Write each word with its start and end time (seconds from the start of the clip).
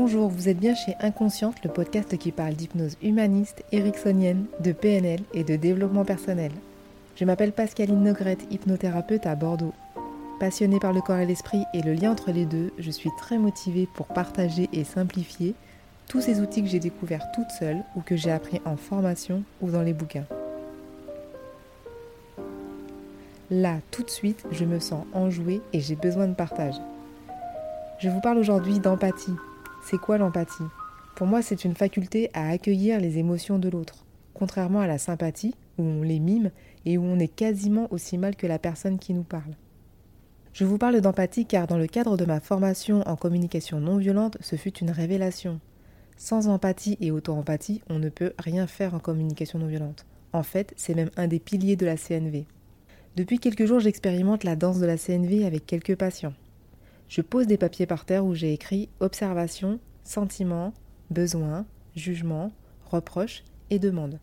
Bonjour, 0.00 0.28
vous 0.28 0.48
êtes 0.48 0.60
bien 0.60 0.76
chez 0.76 0.94
Inconsciente, 1.00 1.56
le 1.64 1.72
podcast 1.72 2.16
qui 2.16 2.30
parle 2.30 2.54
d'hypnose 2.54 2.96
humaniste, 3.02 3.64
ericksonienne, 3.72 4.44
de 4.60 4.70
PNL 4.70 5.18
et 5.34 5.42
de 5.42 5.56
développement 5.56 6.04
personnel. 6.04 6.52
Je 7.16 7.24
m'appelle 7.24 7.50
Pascaline 7.50 8.04
Nogrette, 8.04 8.46
hypnothérapeute 8.48 9.26
à 9.26 9.34
Bordeaux. 9.34 9.72
Passionnée 10.38 10.78
par 10.78 10.92
le 10.92 11.00
corps 11.00 11.18
et 11.18 11.26
l'esprit 11.26 11.64
et 11.74 11.82
le 11.82 11.94
lien 11.94 12.12
entre 12.12 12.30
les 12.30 12.44
deux, 12.46 12.70
je 12.78 12.92
suis 12.92 13.10
très 13.18 13.38
motivée 13.38 13.88
pour 13.92 14.06
partager 14.06 14.68
et 14.72 14.84
simplifier 14.84 15.56
tous 16.06 16.20
ces 16.20 16.40
outils 16.40 16.62
que 16.62 16.68
j'ai 16.68 16.78
découverts 16.78 17.32
toute 17.34 17.50
seule 17.50 17.82
ou 17.96 18.00
que 18.00 18.14
j'ai 18.14 18.30
appris 18.30 18.60
en 18.64 18.76
formation 18.76 19.42
ou 19.60 19.68
dans 19.68 19.82
les 19.82 19.94
bouquins. 19.94 20.26
Là, 23.50 23.78
tout 23.90 24.04
de 24.04 24.10
suite, 24.10 24.44
je 24.52 24.64
me 24.64 24.78
sens 24.78 25.04
enjouée 25.12 25.60
et 25.72 25.80
j'ai 25.80 25.96
besoin 25.96 26.28
de 26.28 26.34
partage. 26.34 26.76
Je 27.98 28.08
vous 28.08 28.20
parle 28.20 28.38
aujourd'hui 28.38 28.78
d'empathie. 28.78 29.34
C'est 29.82 29.98
quoi 29.98 30.18
l'empathie? 30.18 30.64
Pour 31.16 31.26
moi, 31.26 31.42
c'est 31.42 31.64
une 31.64 31.74
faculté 31.74 32.30
à 32.34 32.48
accueillir 32.50 33.00
les 33.00 33.18
émotions 33.18 33.58
de 33.58 33.68
l'autre, 33.68 34.04
contrairement 34.34 34.80
à 34.80 34.86
la 34.86 34.98
sympathie, 34.98 35.54
où 35.78 35.82
on 35.82 36.02
les 36.02 36.20
mime 36.20 36.50
et 36.84 36.98
où 36.98 37.02
on 37.02 37.18
est 37.18 37.28
quasiment 37.28 37.88
aussi 37.90 38.18
mal 38.18 38.36
que 38.36 38.46
la 38.46 38.58
personne 38.58 38.98
qui 38.98 39.14
nous 39.14 39.24
parle. 39.24 39.56
Je 40.52 40.64
vous 40.64 40.78
parle 40.78 41.00
d'empathie 41.00 41.46
car 41.46 41.66
dans 41.66 41.78
le 41.78 41.86
cadre 41.86 42.16
de 42.16 42.24
ma 42.24 42.40
formation 42.40 43.02
en 43.06 43.16
communication 43.16 43.80
non 43.80 43.96
violente, 43.96 44.36
ce 44.40 44.56
fut 44.56 44.76
une 44.78 44.90
révélation. 44.90 45.60
Sans 46.16 46.48
empathie 46.48 46.98
et 47.00 47.12
auto-empathie, 47.12 47.80
on 47.88 47.98
ne 47.98 48.08
peut 48.08 48.32
rien 48.38 48.66
faire 48.66 48.94
en 48.94 48.98
communication 48.98 49.58
non 49.58 49.68
violente. 49.68 50.04
En 50.32 50.42
fait, 50.42 50.74
c'est 50.76 50.94
même 50.94 51.10
un 51.16 51.28
des 51.28 51.38
piliers 51.38 51.76
de 51.76 51.86
la 51.86 51.96
CNV. 51.96 52.44
Depuis 53.16 53.38
quelques 53.38 53.66
jours, 53.66 53.80
j'expérimente 53.80 54.44
la 54.44 54.56
danse 54.56 54.80
de 54.80 54.86
la 54.86 54.98
CNV 54.98 55.46
avec 55.46 55.64
quelques 55.64 55.96
patients. 55.96 56.34
Je 57.08 57.22
pose 57.22 57.46
des 57.46 57.56
papiers 57.56 57.86
par 57.86 58.04
terre 58.04 58.24
où 58.24 58.34
j'ai 58.34 58.52
écrit 58.52 58.88
observation, 59.00 59.80
sentiment, 60.04 60.74
besoin, 61.10 61.66
jugement, 61.96 62.52
reproche 62.90 63.44
et 63.70 63.78
demande. 63.78 64.18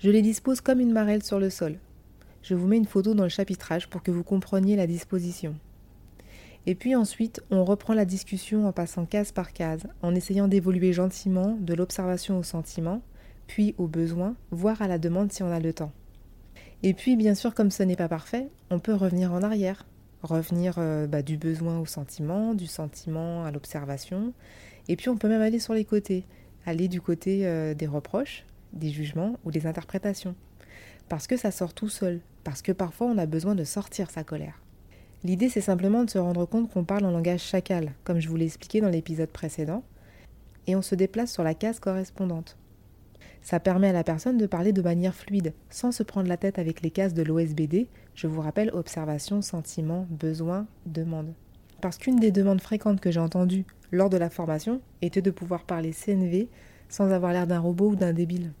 Je 0.00 0.10
les 0.10 0.22
dispose 0.22 0.60
comme 0.60 0.80
une 0.80 0.92
marelle 0.92 1.22
sur 1.22 1.38
le 1.38 1.50
sol. 1.50 1.78
Je 2.42 2.54
vous 2.54 2.66
mets 2.66 2.76
une 2.76 2.86
photo 2.86 3.14
dans 3.14 3.24
le 3.24 3.28
chapitrage 3.28 3.88
pour 3.88 4.02
que 4.02 4.10
vous 4.10 4.24
compreniez 4.24 4.76
la 4.76 4.86
disposition. 4.86 5.54
Et 6.66 6.74
puis 6.74 6.94
ensuite, 6.94 7.40
on 7.50 7.64
reprend 7.64 7.94
la 7.94 8.04
discussion 8.04 8.66
en 8.66 8.72
passant 8.72 9.06
case 9.06 9.32
par 9.32 9.52
case, 9.52 9.86
en 10.02 10.14
essayant 10.14 10.48
d'évoluer 10.48 10.92
gentiment 10.92 11.56
de 11.60 11.74
l'observation 11.74 12.38
au 12.38 12.42
sentiment, 12.42 13.00
puis 13.46 13.74
au 13.78 13.86
besoin, 13.86 14.34
voire 14.50 14.82
à 14.82 14.88
la 14.88 14.98
demande 14.98 15.32
si 15.32 15.42
on 15.42 15.50
a 15.50 15.60
le 15.60 15.72
temps. 15.72 15.92
Et 16.82 16.94
puis, 16.94 17.16
bien 17.16 17.34
sûr, 17.34 17.54
comme 17.54 17.70
ce 17.70 17.82
n'est 17.82 17.96
pas 17.96 18.08
parfait, 18.08 18.48
on 18.70 18.78
peut 18.78 18.94
revenir 18.94 19.32
en 19.32 19.42
arrière, 19.42 19.86
revenir 20.22 20.74
euh, 20.78 21.06
bah, 21.06 21.22
du 21.22 21.36
besoin 21.36 21.78
au 21.78 21.86
sentiment, 21.86 22.54
du 22.54 22.66
sentiment 22.66 23.44
à 23.44 23.50
l'observation. 23.50 24.32
Et 24.88 24.96
puis 24.96 25.08
on 25.08 25.16
peut 25.16 25.28
même 25.28 25.42
aller 25.42 25.58
sur 25.58 25.74
les 25.74 25.84
côtés, 25.84 26.24
aller 26.66 26.88
du 26.88 27.00
côté 27.00 27.46
euh, 27.46 27.74
des 27.74 27.86
reproches, 27.86 28.44
des 28.72 28.90
jugements 28.90 29.38
ou 29.44 29.50
des 29.50 29.66
interprétations. 29.66 30.34
Parce 31.08 31.26
que 31.26 31.36
ça 31.36 31.50
sort 31.50 31.74
tout 31.74 31.88
seul, 31.88 32.20
parce 32.44 32.62
que 32.62 32.72
parfois 32.72 33.06
on 33.06 33.18
a 33.18 33.26
besoin 33.26 33.54
de 33.54 33.64
sortir 33.64 34.10
sa 34.10 34.24
colère. 34.24 34.60
L'idée 35.24 35.48
c'est 35.48 35.60
simplement 35.60 36.04
de 36.04 36.10
se 36.10 36.18
rendre 36.18 36.46
compte 36.46 36.70
qu'on 36.70 36.84
parle 36.84 37.04
en 37.04 37.10
langage 37.10 37.42
chacal, 37.42 37.92
comme 38.04 38.20
je 38.20 38.28
vous 38.28 38.36
l'ai 38.36 38.46
expliqué 38.46 38.80
dans 38.80 38.88
l'épisode 38.88 39.30
précédent, 39.30 39.82
et 40.66 40.76
on 40.76 40.82
se 40.82 40.94
déplace 40.94 41.32
sur 41.32 41.42
la 41.42 41.54
case 41.54 41.80
correspondante. 41.80 42.56
Ça 43.42 43.60
permet 43.60 43.88
à 43.88 43.92
la 43.92 44.04
personne 44.04 44.38
de 44.38 44.46
parler 44.46 44.72
de 44.72 44.82
manière 44.82 45.14
fluide, 45.14 45.54
sans 45.70 45.92
se 45.92 46.02
prendre 46.02 46.28
la 46.28 46.36
tête 46.36 46.58
avec 46.58 46.82
les 46.82 46.90
cases 46.90 47.14
de 47.14 47.22
l'OSBD, 47.22 47.88
je 48.14 48.26
vous 48.26 48.40
rappelle 48.40 48.70
observation, 48.74 49.42
sentiment, 49.42 50.06
besoin, 50.10 50.66
demande. 50.86 51.32
Parce 51.80 51.98
qu'une 51.98 52.18
des 52.18 52.32
demandes 52.32 52.60
fréquentes 52.60 53.00
que 53.00 53.10
j'ai 53.10 53.20
entendues 53.20 53.64
lors 53.92 54.10
de 54.10 54.16
la 54.16 54.30
formation 54.30 54.80
était 55.02 55.22
de 55.22 55.30
pouvoir 55.30 55.64
parler 55.64 55.92
CNV 55.92 56.48
sans 56.88 57.10
avoir 57.10 57.32
l'air 57.32 57.46
d'un 57.46 57.60
robot 57.60 57.90
ou 57.90 57.96
d'un 57.96 58.12
débile. 58.12 58.52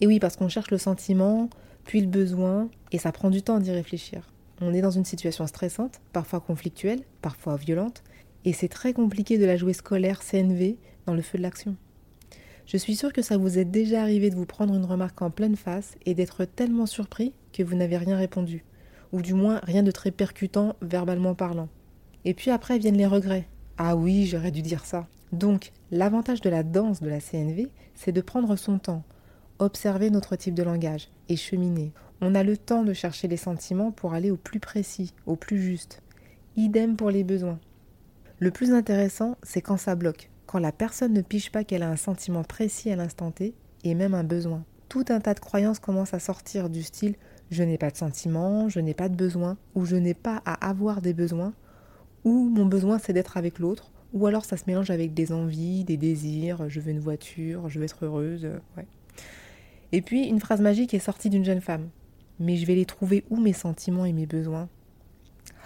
Et 0.00 0.06
oui, 0.06 0.18
parce 0.18 0.36
qu'on 0.36 0.48
cherche 0.48 0.70
le 0.70 0.78
sentiment, 0.78 1.50
puis 1.84 2.00
le 2.00 2.06
besoin, 2.06 2.68
et 2.92 2.98
ça 2.98 3.12
prend 3.12 3.30
du 3.30 3.42
temps 3.42 3.60
d'y 3.60 3.70
réfléchir. 3.70 4.32
On 4.60 4.72
est 4.72 4.80
dans 4.80 4.90
une 4.90 5.04
situation 5.04 5.46
stressante, 5.46 6.00
parfois 6.12 6.40
conflictuelle, 6.40 7.02
parfois 7.20 7.56
violente, 7.56 8.02
et 8.44 8.52
c'est 8.52 8.68
très 8.68 8.92
compliqué 8.92 9.38
de 9.38 9.44
la 9.44 9.56
jouer 9.56 9.72
scolaire 9.72 10.22
CNV 10.22 10.76
dans 11.04 11.14
le 11.14 11.22
feu 11.22 11.36
de 11.36 11.42
l'action. 11.42 11.76
Je 12.66 12.76
suis 12.76 12.96
sûre 12.96 13.12
que 13.12 13.22
ça 13.22 13.36
vous 13.36 13.58
est 13.58 13.64
déjà 13.64 14.02
arrivé 14.02 14.28
de 14.28 14.34
vous 14.34 14.44
prendre 14.44 14.74
une 14.74 14.84
remarque 14.84 15.22
en 15.22 15.30
pleine 15.30 15.54
face 15.54 15.94
et 16.04 16.14
d'être 16.14 16.44
tellement 16.44 16.86
surpris 16.86 17.32
que 17.52 17.62
vous 17.62 17.76
n'avez 17.76 17.96
rien 17.96 18.16
répondu, 18.16 18.64
ou 19.12 19.22
du 19.22 19.34
moins 19.34 19.60
rien 19.62 19.84
de 19.84 19.92
très 19.92 20.10
percutant 20.10 20.74
verbalement 20.82 21.36
parlant. 21.36 21.68
Et 22.24 22.34
puis 22.34 22.50
après 22.50 22.78
viennent 22.78 22.96
les 22.96 23.06
regrets. 23.06 23.46
Ah 23.78 23.94
oui, 23.94 24.26
j'aurais 24.26 24.50
dû 24.50 24.62
dire 24.62 24.84
ça. 24.84 25.06
Donc, 25.30 25.70
l'avantage 25.92 26.40
de 26.40 26.50
la 26.50 26.64
danse 26.64 27.00
de 27.00 27.08
la 27.08 27.20
CNV, 27.20 27.68
c'est 27.94 28.10
de 28.10 28.20
prendre 28.20 28.56
son 28.56 28.80
temps, 28.80 29.04
observer 29.60 30.10
notre 30.10 30.34
type 30.34 30.54
de 30.54 30.64
langage 30.64 31.08
et 31.28 31.36
cheminer. 31.36 31.92
On 32.20 32.34
a 32.34 32.42
le 32.42 32.56
temps 32.56 32.82
de 32.82 32.92
chercher 32.92 33.28
les 33.28 33.36
sentiments 33.36 33.92
pour 33.92 34.14
aller 34.14 34.32
au 34.32 34.36
plus 34.36 34.60
précis, 34.60 35.14
au 35.26 35.36
plus 35.36 35.62
juste. 35.62 36.02
Idem 36.56 36.96
pour 36.96 37.10
les 37.10 37.22
besoins. 37.22 37.60
Le 38.40 38.50
plus 38.50 38.72
intéressant, 38.72 39.36
c'est 39.44 39.62
quand 39.62 39.76
ça 39.76 39.94
bloque, 39.94 40.30
quand 40.46 40.58
la 40.58 40.72
personne 40.72 41.12
ne 41.12 41.22
piche 41.22 41.50
pas 41.50 41.64
qu'elle 41.64 41.82
a 41.82 41.90
un 41.90 41.96
sentiment 41.96 42.44
précis 42.44 42.90
à 42.90 42.96
l'instant 42.96 43.30
T 43.30 43.54
et 43.84 43.94
même 43.94 44.14
un 44.14 44.24
besoin. 44.24 44.64
Tout 44.88 45.04
un 45.08 45.20
tas 45.20 45.34
de 45.34 45.40
croyances 45.40 45.80
commencent 45.80 46.14
à 46.14 46.20
sortir 46.20 46.70
du 46.70 46.82
style 46.82 47.16
je 47.50 47.62
n'ai 47.62 47.78
pas 47.78 47.90
de 47.90 47.96
sentiment, 47.96 48.68
je 48.68 48.80
n'ai 48.80 48.94
pas 48.94 49.08
de 49.08 49.14
besoin, 49.14 49.56
ou 49.74 49.84
je 49.84 49.96
n'ai 49.96 50.14
pas 50.14 50.42
à 50.44 50.68
avoir 50.68 51.00
des 51.00 51.12
besoins, 51.12 51.52
ou 52.24 52.48
mon 52.48 52.66
besoin 52.66 52.98
c'est 52.98 53.12
d'être 53.12 53.36
avec 53.36 53.58
l'autre, 53.58 53.92
ou 54.12 54.26
alors 54.26 54.44
ça 54.44 54.56
se 54.56 54.64
mélange 54.66 54.90
avec 54.90 55.14
des 55.14 55.32
envies, 55.32 55.84
des 55.84 55.96
désirs, 55.96 56.68
je 56.68 56.80
veux 56.80 56.90
une 56.90 57.00
voiture, 57.00 57.68
je 57.68 57.78
veux 57.78 57.84
être 57.84 58.04
heureuse, 58.04 58.48
ouais. 58.76 58.86
Et 59.92 60.02
puis 60.02 60.26
une 60.26 60.40
phrase 60.40 60.60
magique 60.60 60.94
est 60.94 60.98
sortie 60.98 61.30
d'une 61.30 61.44
jeune 61.44 61.60
femme. 61.60 61.88
Mais 62.38 62.56
je 62.56 62.66
vais 62.66 62.74
les 62.74 62.84
trouver 62.84 63.24
où 63.30 63.36
mes 63.36 63.52
sentiments 63.52 64.04
et 64.04 64.12
mes 64.12 64.26
besoins? 64.26 64.68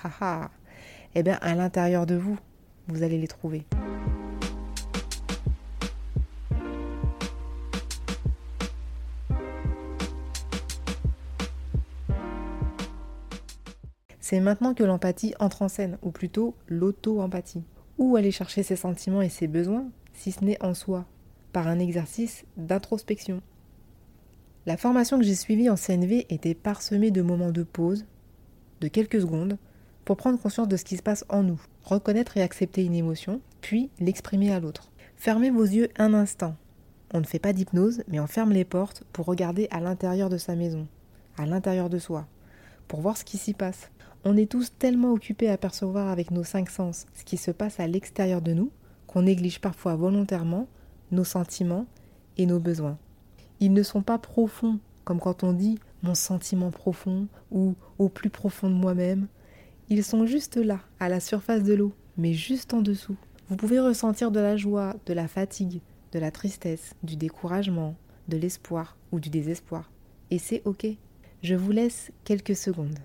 Haha 0.05 0.51
Eh 1.15 1.23
bien 1.23 1.39
à 1.41 1.55
l'intérieur 1.55 2.07
de 2.07 2.15
vous, 2.15 2.39
vous 2.87 3.03
allez 3.03 3.19
les 3.19 3.27
trouver. 3.27 3.65
C'est 14.31 14.39
maintenant 14.39 14.75
que 14.75 14.85
l'empathie 14.85 15.35
entre 15.41 15.63
en 15.63 15.69
scène, 15.69 15.99
ou 16.03 16.13
plutôt 16.13 16.55
l'auto-empathie. 16.69 17.65
Où 17.99 18.15
aller 18.15 18.31
chercher 18.31 18.63
ses 18.63 18.77
sentiments 18.77 19.23
et 19.23 19.29
ses 19.29 19.49
besoins, 19.49 19.89
si 20.15 20.31
ce 20.31 20.45
n'est 20.45 20.65
en 20.65 20.73
soi, 20.73 21.05
par 21.53 21.67
un 21.67 21.81
exercice 21.81 22.45
d'introspection. 22.57 23.43
La 24.67 24.77
formation 24.77 25.19
que 25.19 25.25
j'ai 25.25 25.35
suivie 25.35 25.69
en 25.69 25.75
CNV 25.75 26.27
était 26.29 26.55
parsemée 26.55 27.11
de 27.11 27.23
moments 27.23 27.51
de 27.51 27.65
pause, 27.65 28.07
de 28.81 28.87
quelques 28.87 29.21
secondes, 29.21 29.59
pour 30.05 30.17
prendre 30.17 30.39
conscience 30.39 30.69
de 30.69 30.77
ce 30.77 30.85
qui 30.85 30.97
se 30.97 31.03
passe 31.03 31.25
en 31.29 31.43
nous, 31.43 31.61
reconnaître 31.83 32.37
et 32.37 32.43
accepter 32.43 32.85
une 32.85 32.95
émotion, 32.95 33.41
puis 33.61 33.91
l'exprimer 33.99 34.53
à 34.53 34.61
l'autre. 34.61 34.93
Fermez 35.17 35.51
vos 35.51 35.65
yeux 35.65 35.89
un 35.97 36.15
instant. 36.15 36.55
On 37.13 37.19
ne 37.19 37.27
fait 37.27 37.41
pas 37.41 37.53
d'hypnose, 37.53 38.05
mais 38.07 38.21
on 38.21 38.29
ferme 38.29 38.53
les 38.53 38.65
portes 38.65 39.03
pour 39.13 39.27
regarder 39.27 39.67
à 39.73 39.81
l'intérieur 39.81 40.29
de 40.29 40.39
sa 40.39 40.55
maison, 40.55 40.87
à 41.37 41.47
l'intérieur 41.47 41.91
de 41.91 41.99
soi, 41.99 42.29
pour 42.87 43.01
voir 43.01 43.17
ce 43.17 43.25
qui 43.25 43.37
s'y 43.37 43.55
passe. 43.55 43.91
On 44.25 44.37
est 44.37 44.51
tous 44.51 44.73
tellement 44.79 45.13
occupés 45.13 45.49
à 45.49 45.57
percevoir 45.57 46.09
avec 46.09 46.31
nos 46.31 46.45
cinq 46.45 46.69
sens 46.69 47.07
ce 47.15 47.25
qui 47.25 47.39
se 47.39 47.51
passe 47.51 47.81
à 47.81 47.87
l'extérieur 47.87 48.43
de 48.43 48.53
nous 48.53 48.71
qu'on 49.07 49.23
néglige 49.23 49.61
parfois 49.61 49.97
volontairement 49.97 50.69
nos 51.11 51.25
sentiments 51.25 51.87
et 52.37 52.45
nos 52.45 52.61
besoins. 52.61 52.99
Ils 53.61 53.73
ne 53.73 53.83
sont 53.83 54.03
pas 54.03 54.19
profonds, 54.19 54.79
comme 55.05 55.21
quand 55.21 55.43
on 55.43 55.53
dit 55.55 55.79
mon 56.03 56.15
sentiment 56.15 56.71
profond 56.71 57.29
ou 57.51 57.75
au 57.99 58.09
plus 58.09 58.31
profond 58.31 58.69
de 58.69 58.75
moi-même. 58.75 59.27
Ils 59.89 60.05
sont 60.05 60.27
juste 60.27 60.57
là, 60.57 60.81
à 61.01 61.09
la 61.09 61.21
surface 61.21 61.63
de 61.63 61.75
l'eau, 61.75 61.93
mais 62.17 62.35
juste 62.35 62.75
en 62.75 62.83
dessous. 62.83 63.17
Vous 63.49 63.57
pouvez 63.57 63.81
ressentir 63.81 64.31
de 64.31 64.39
la 64.39 64.57
joie, 64.57 64.97
de 65.07 65.15
la 65.15 65.29
fatigue, 65.29 65.81
de 66.13 66.19
la 66.19 66.31
tristesse, 66.31 66.93
du 67.03 67.17
découragement, 67.17 67.97
de 68.29 68.37
l'espoir 68.37 68.97
ou 69.13 69.19
du 69.19 69.31
désespoir. 69.31 69.91
Et 70.31 70.39
c'est 70.39 70.63
ok. 70.67 70.87
Je 71.43 71.55
vous 71.55 71.73
laisse 71.73 72.13
quelques 72.25 72.55
secondes. 72.55 72.99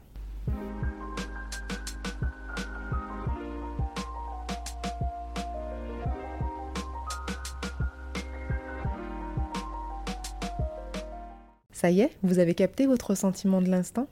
Ça 11.75 11.91
y 11.91 11.99
est, 11.99 12.11
vous 12.23 12.39
avez 12.39 12.53
capté 12.53 12.87
votre 12.87 13.15
sentiment 13.15 13.61
de 13.61 13.69
l'instant? 13.69 14.07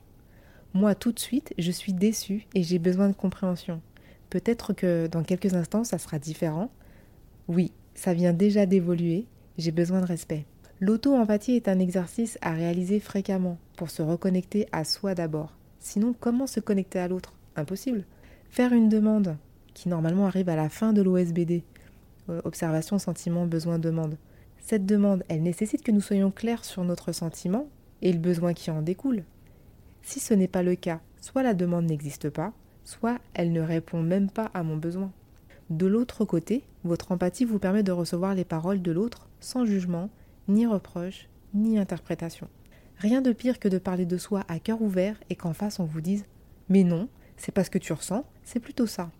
Moi, 0.74 0.94
tout 0.94 1.12
de 1.12 1.18
suite, 1.18 1.54
je 1.56 1.70
suis 1.70 1.94
déçue 1.94 2.46
et 2.54 2.62
j'ai 2.62 2.78
besoin 2.78 3.08
de 3.08 3.14
compréhension. 3.14 3.80
Peut-être 4.28 4.74
que 4.74 5.06
dans 5.06 5.22
quelques 5.22 5.54
instants, 5.54 5.82
ça 5.82 5.96
sera 5.96 6.18
différent. 6.18 6.70
Oui, 7.48 7.72
ça 7.94 8.12
vient 8.12 8.34
déjà 8.34 8.66
d'évoluer, 8.66 9.24
j'ai 9.56 9.70
besoin 9.70 10.02
de 10.02 10.06
respect. 10.06 10.44
L'auto-empathie 10.78 11.56
est 11.56 11.66
un 11.66 11.78
exercice 11.78 12.36
à 12.42 12.52
réaliser 12.52 13.00
fréquemment 13.00 13.56
pour 13.78 13.88
se 13.88 14.02
reconnecter 14.02 14.68
à 14.70 14.84
soi 14.84 15.14
d'abord. 15.14 15.56
Sinon, 15.80 16.14
comment 16.20 16.46
se 16.46 16.60
connecter 16.60 16.98
à 16.98 17.08
l'autre? 17.08 17.32
Impossible. 17.56 18.04
Faire 18.50 18.74
une 18.74 18.90
demande, 18.90 19.38
qui 19.72 19.88
normalement 19.88 20.26
arrive 20.26 20.50
à 20.50 20.56
la 20.56 20.68
fin 20.68 20.92
de 20.92 21.00
l'OSBD, 21.00 21.62
euh, 22.28 22.42
observation, 22.44 22.98
sentiment, 22.98 23.46
besoin, 23.46 23.78
demande. 23.78 24.18
Cette 24.64 24.86
demande, 24.86 25.24
elle 25.28 25.42
nécessite 25.42 25.82
que 25.82 25.92
nous 25.92 26.00
soyons 26.00 26.30
clairs 26.30 26.64
sur 26.64 26.84
notre 26.84 27.12
sentiment 27.12 27.68
et 28.00 28.10
le 28.10 28.18
besoin 28.18 28.54
qui 28.54 28.70
en 28.70 28.80
découle. 28.80 29.24
Si 30.00 30.20
ce 30.20 30.32
n'est 30.32 30.48
pas 30.48 30.62
le 30.62 30.74
cas, 30.74 31.02
soit 31.20 31.42
la 31.42 31.52
demande 31.52 31.84
n'existe 31.84 32.30
pas, 32.30 32.54
soit 32.82 33.18
elle 33.34 33.52
ne 33.52 33.60
répond 33.60 34.02
même 34.02 34.30
pas 34.30 34.50
à 34.54 34.62
mon 34.62 34.78
besoin. 34.78 35.12
De 35.68 35.84
l'autre 35.86 36.24
côté, 36.24 36.64
votre 36.82 37.12
empathie 37.12 37.44
vous 37.44 37.58
permet 37.58 37.82
de 37.82 37.92
recevoir 37.92 38.34
les 38.34 38.46
paroles 38.46 38.80
de 38.80 38.90
l'autre 38.90 39.28
sans 39.38 39.66
jugement, 39.66 40.08
ni 40.48 40.64
reproche, 40.64 41.28
ni 41.52 41.78
interprétation. 41.78 42.48
Rien 42.96 43.20
de 43.20 43.32
pire 43.32 43.58
que 43.58 43.68
de 43.68 43.76
parler 43.76 44.06
de 44.06 44.16
soi 44.16 44.44
à 44.48 44.58
cœur 44.58 44.80
ouvert 44.80 45.20
et 45.28 45.36
qu'en 45.36 45.52
face 45.52 45.78
on 45.78 45.84
vous 45.84 46.00
dise 46.00 46.24
Mais 46.70 46.84
non, 46.84 47.10
c'est 47.36 47.52
pas 47.52 47.64
ce 47.64 47.70
que 47.70 47.78
tu 47.78 47.92
ressens, 47.92 48.24
c'est 48.44 48.60
plutôt 48.60 48.86
ça. 48.86 49.10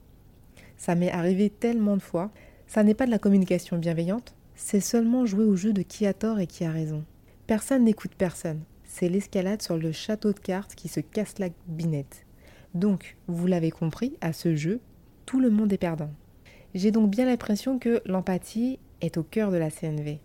Ça 0.78 0.94
m'est 0.94 1.12
arrivé 1.12 1.50
tellement 1.50 1.98
de 1.98 2.02
fois. 2.02 2.30
Ça 2.66 2.82
n'est 2.82 2.94
pas 2.94 3.04
de 3.04 3.10
la 3.10 3.18
communication 3.18 3.76
bienveillante, 3.76 4.34
c'est 4.54 4.80
seulement 4.80 5.26
jouer 5.26 5.44
au 5.44 5.56
jeu 5.56 5.72
de 5.72 5.82
qui 5.82 6.06
a 6.06 6.14
tort 6.14 6.38
et 6.38 6.46
qui 6.46 6.64
a 6.64 6.70
raison. 6.70 7.04
Personne 7.46 7.84
n'écoute 7.84 8.12
personne. 8.16 8.62
C'est 8.84 9.08
l'escalade 9.08 9.62
sur 9.62 9.76
le 9.76 9.92
château 9.92 10.32
de 10.32 10.38
cartes 10.38 10.74
qui 10.74 10.88
se 10.88 11.00
casse 11.00 11.38
la 11.38 11.48
binette. 11.66 12.24
Donc, 12.74 13.16
vous 13.26 13.46
l'avez 13.46 13.70
compris, 13.70 14.16
à 14.20 14.32
ce 14.32 14.54
jeu, 14.54 14.80
tout 15.26 15.40
le 15.40 15.50
monde 15.50 15.72
est 15.72 15.78
perdant. 15.78 16.10
J'ai 16.74 16.90
donc 16.90 17.10
bien 17.10 17.26
l'impression 17.26 17.78
que 17.78 18.02
l'empathie 18.04 18.78
est 19.00 19.16
au 19.16 19.22
cœur 19.22 19.50
de 19.50 19.56
la 19.56 19.70
CNV. 19.70 20.20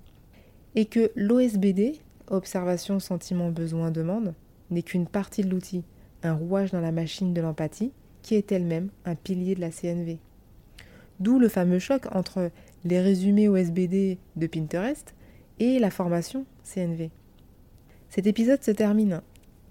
Et 0.76 0.86
que 0.86 1.12
l'OSBD, 1.16 2.00
observation, 2.28 3.00
sentiment, 3.00 3.50
besoin, 3.50 3.92
demande, 3.92 4.34
n'est 4.70 4.84
qu'une 4.84 5.08
partie 5.08 5.44
de 5.44 5.50
l'outil, 5.50 5.84
un 6.24 6.34
rouage 6.34 6.72
dans 6.72 6.82
la 6.82 6.92
machine 6.92 7.34
de 7.34 7.42
l'empathie, 7.42 7.92
qui 8.22 8.36
est 8.36 8.52
elle-même 8.52 8.90
un 9.06 9.16
pilier 9.16 9.56
de 9.56 9.62
la 9.62 9.72
CNV. 9.72 10.20
D'où 11.20 11.40
le 11.40 11.50
fameux 11.50 11.80
choc 11.80 12.06
entre 12.14 12.52
les 12.86 13.00
résumés 13.00 13.48
OSBD 13.48 14.18
de 14.36 14.48
Pinterest 14.48 15.14
et 15.60 15.80
la 15.80 15.92
formation 15.92 16.46
CNV. 16.64 17.10
Cet 18.10 18.28
épisode 18.28 18.64
se 18.64 18.72
termine. 18.72 19.22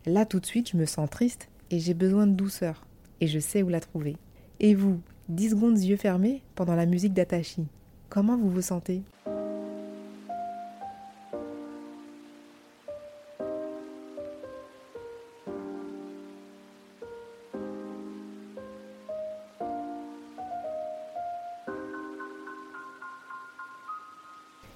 Là 0.06 0.26
tout 0.26 0.40
de 0.40 0.46
suite, 0.46 0.70
je 0.70 0.76
me 0.76 0.86
sens 0.86 1.08
triste 1.10 1.48
et 1.70 1.78
j'ai 1.78 1.94
besoin 1.94 2.26
de 2.26 2.34
douceur. 2.34 2.86
Et 3.20 3.26
je 3.26 3.38
sais 3.38 3.62
où 3.62 3.68
la 3.68 3.80
trouver. 3.80 4.16
Et 4.60 4.74
vous, 4.74 5.00
10 5.28 5.50
secondes 5.50 5.78
yeux 5.78 5.96
fermés 5.96 6.42
pendant 6.54 6.74
la 6.74 6.86
musique 6.86 7.14
d'Atashi, 7.14 7.66
comment 8.08 8.36
vous 8.36 8.50
vous 8.50 8.62
sentez? 8.62 9.02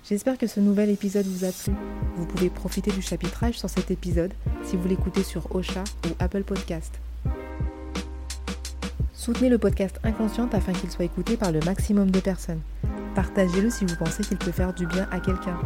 J'espère 0.04 0.36
que 0.36 0.48
ce 0.48 0.58
nouvel 0.58 0.90
épisode 0.90 1.26
vous 1.26 1.44
a 1.44 1.52
plu. 1.52 1.72
Vous 2.16 2.26
pouvez 2.26 2.50
profiter 2.50 2.90
du 2.90 3.02
chapitrage 3.02 3.58
sur 3.58 3.70
cet 3.70 3.92
épisode 3.92 4.32
si 4.64 4.76
vous 4.76 4.88
l'écoutez 4.88 5.22
sur 5.22 5.54
Ocha 5.54 5.84
ou 6.06 6.08
Apple 6.18 6.42
Podcast. 6.42 6.98
Soutenez 9.12 9.48
le 9.48 9.58
podcast 9.58 10.00
Inconsciente 10.02 10.54
afin 10.54 10.72
qu'il 10.72 10.90
soit 10.90 11.04
écouté 11.04 11.36
par 11.36 11.52
le 11.52 11.60
maximum 11.60 12.10
de 12.10 12.18
personnes. 12.18 12.60
Partagez-le 13.14 13.70
si 13.70 13.84
vous 13.84 13.94
pensez 13.96 14.24
qu'il 14.24 14.38
peut 14.38 14.50
faire 14.50 14.74
du 14.74 14.86
bien 14.86 15.06
à 15.12 15.20
quelqu'un. 15.20 15.60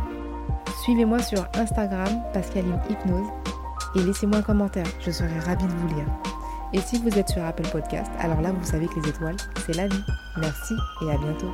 Suivez-moi 0.83 1.23
sur 1.23 1.47
Instagram, 1.55 2.21
Pascaline 2.35 2.79
Hypnose, 2.91 3.29
et 3.95 4.03
laissez-moi 4.03 4.41
un 4.41 4.43
commentaire, 4.43 4.87
je 5.01 5.11
serai 5.11 5.39
ravie 5.41 5.67
de 5.67 5.73
vous 5.73 5.95
lire. 5.95 6.07
Et 6.75 6.81
si 6.81 6.99
vous 6.99 7.19
êtes 7.19 7.31
sur 7.31 7.43
Apple 7.43 7.67
Podcast, 7.73 8.11
alors 8.19 8.43
là 8.43 8.53
vous 8.53 8.65
savez 8.65 8.87
que 8.87 9.01
les 9.01 9.09
étoiles, 9.09 9.37
c'est 9.65 9.77
la 9.77 9.89
vie. 9.89 10.05
Merci 10.37 10.75
et 11.03 11.11
à 11.11 11.17
bientôt. 11.17 11.53